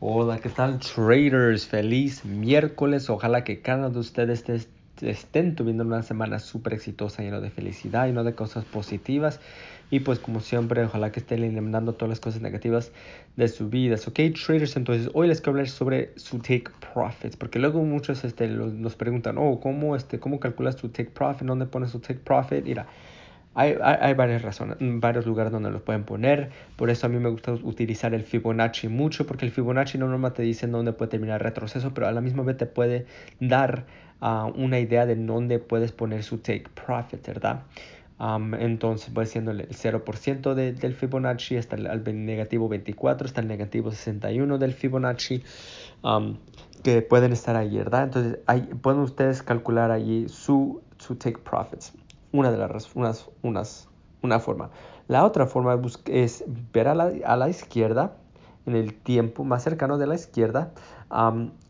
[0.00, 1.66] Hola, ¿qué tal traders?
[1.66, 3.10] Feliz miércoles.
[3.10, 4.44] Ojalá que cada uno de ustedes
[5.00, 9.40] estén teniendo una semana súper exitosa, lleno de felicidad, lleno de cosas positivas.
[9.90, 12.92] Y pues como siempre, ojalá que estén eliminando todas las cosas negativas
[13.34, 13.96] de su vida.
[14.06, 17.36] Ok, traders, entonces hoy les quiero hablar sobre su take profits.
[17.36, 21.44] Porque luego muchos este, nos preguntan, oh, ¿cómo, este, ¿cómo calculas tu take profit?
[21.44, 22.62] ¿Dónde pones tu take profit?
[22.62, 22.86] Mira.
[23.60, 26.50] Hay, hay, varias razones, varios lugares donde lo pueden poner.
[26.76, 30.36] Por eso a mí me gusta utilizar el Fibonacci mucho, porque el Fibonacci no normalmente
[30.36, 33.06] te dice dónde puede terminar el retroceso, pero a la misma vez te puede
[33.40, 33.84] dar
[34.20, 37.62] uh, una idea de dónde puedes poner su take profit, ¿verdad?
[38.20, 43.48] Um, entonces voy siendo el 0% de, del Fibonacci hasta el, negativo 24, hasta el
[43.48, 45.42] negativo 61 del Fibonacci,
[46.04, 46.36] um,
[46.84, 48.04] que pueden estar ahí, ¿verdad?
[48.04, 51.92] Entonces ahí, pueden ustedes calcular allí su, su take profits
[52.32, 53.88] una de las unas, unas,
[54.22, 54.70] una forma.
[55.06, 58.12] La otra forma es ver a la, a la, izquierda,
[58.66, 60.72] en el tiempo más cercano de la izquierda,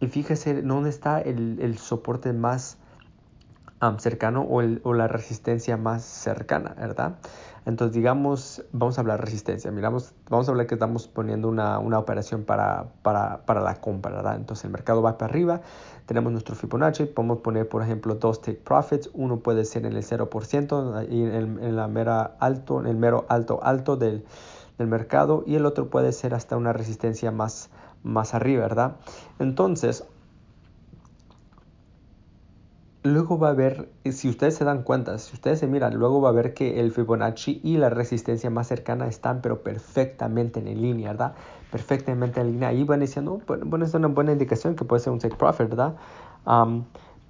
[0.00, 2.78] y fíjese dónde está el, el soporte más
[3.98, 7.16] cercano o, el, o, la resistencia más cercana, ¿verdad?
[7.66, 9.70] Entonces, digamos, vamos a hablar resistencia.
[9.70, 14.12] Miramos, vamos a hablar que estamos poniendo una, una operación para, para, para, la compra,
[14.12, 14.36] ¿verdad?
[14.36, 15.60] Entonces, el mercado va para arriba,
[16.06, 19.10] tenemos nuestro Fibonacci, podemos poner, por ejemplo, dos take profits.
[19.12, 23.60] Uno puede ser en el 0%, en, en, la mera alto, en el mero alto
[23.62, 24.24] alto del,
[24.78, 27.70] del mercado, y el otro puede ser hasta una resistencia más,
[28.02, 28.96] más arriba, ¿verdad?
[29.38, 30.04] Entonces,
[33.02, 36.30] luego va a ver, si ustedes se dan cuenta, si ustedes se miran, luego va
[36.30, 41.12] a ver que el Fibonacci y la resistencia más cercana están pero perfectamente en línea,
[41.12, 41.34] ¿verdad?
[41.70, 42.68] Perfectamente en línea.
[42.68, 45.96] Ahí van diciendo, bueno, es una buena indicación que puede ser un take profit, ¿verdad?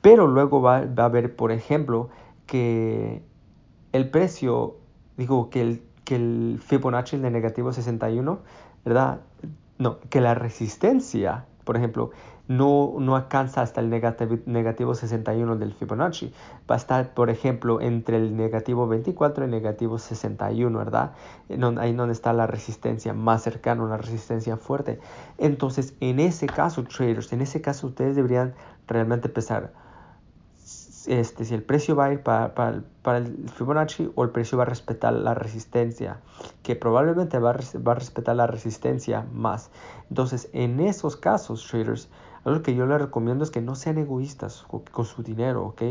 [0.01, 2.09] pero luego va, va, a ver, por ejemplo,
[2.47, 3.23] que
[3.93, 4.77] el precio,
[5.17, 8.39] digo, que el, que el Fibonacci de negativo 61,
[8.85, 9.21] ¿verdad?
[9.79, 12.11] No, que la resistencia, por ejemplo,
[12.49, 16.33] no, no alcanza hasta el negativo, negativo 61 del Fibonacci.
[16.71, 21.13] Va a estar, por ejemplo, entre el negativo 24 y el negativo 61, ¿verdad?
[21.79, 24.99] Ahí donde está la resistencia más cercana, una resistencia fuerte.
[25.39, 28.55] Entonces, en ese caso, traders, en ese caso ustedes deberían
[28.89, 29.73] realmente pensar
[31.07, 34.59] este, si el precio va a ir para, para, para, el Fibonacci o el precio
[34.59, 36.21] va a respetar la resistencia,
[36.63, 39.71] que probablemente va a, va a respetar la resistencia más.
[40.09, 42.09] Entonces, en esos casos, traders,
[42.45, 45.83] algo que yo les recomiendo es que no sean egoístas con, su dinero, ¿ok?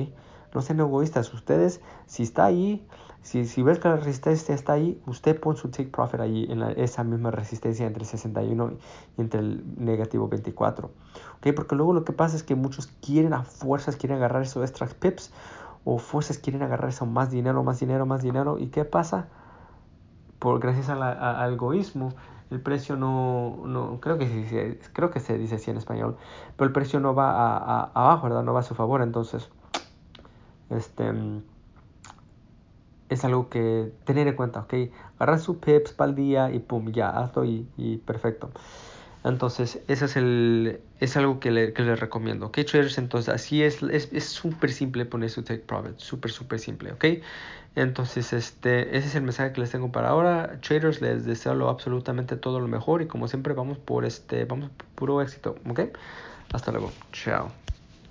[0.54, 1.34] No sean egoístas.
[1.34, 2.88] Ustedes, si está ahí,
[3.22, 6.62] si, si ves que la resistencia está ahí, usted pone su take profit ahí en
[6.62, 8.74] esa misma resistencia entre 61
[9.18, 10.90] y entre el negativo 24.
[11.38, 11.48] ¿ok?
[11.56, 14.88] Porque luego lo que pasa es que muchos quieren a fuerzas, quieren agarrar esos extra
[14.88, 15.32] pips
[15.86, 18.58] o fuerzas quieren agarrar eso más dinero, más dinero, más dinero.
[18.60, 19.28] ¿Y qué pasa?
[20.40, 22.14] Por, gracias al egoísmo,
[22.50, 26.18] el precio no, no creo, que, creo que se dice así en español,
[26.56, 28.44] pero el precio no va a, a, abajo, ¿verdad?
[28.44, 29.50] No va a su favor, entonces,
[30.70, 31.12] este,
[33.10, 34.74] es algo que tener en cuenta, ¿ok?
[35.18, 38.52] Agarrar su pips para el día y pum, ya, hazlo y, perfecto.
[39.24, 42.48] Entonces, ese es, el, es algo que, le, les recomiendo.
[42.48, 42.98] ¿Ok, traders?
[42.98, 43.80] Entonces, así es
[44.24, 45.98] súper es, simple poner su take profit.
[45.98, 46.94] Súper, súper simple.
[46.94, 47.06] ¿Ok?
[47.76, 50.60] Entonces, este, ese es el mensaje que les tengo para ahora.
[50.62, 54.70] Traders, les deseo lo, absolutamente todo lo mejor y como siempre vamos por este, vamos
[54.70, 55.56] por puro éxito.
[55.70, 55.82] ¿Ok?
[56.54, 56.92] Hasta luego.
[57.12, 57.52] Chao.